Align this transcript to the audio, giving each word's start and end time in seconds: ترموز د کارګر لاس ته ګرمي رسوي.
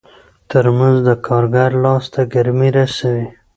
ترموز 0.49 0.97
د 1.07 1.09
کارګر 1.27 1.71
لاس 1.83 2.03
ته 2.13 2.21
ګرمي 2.33 2.69
رسوي. 2.77 3.27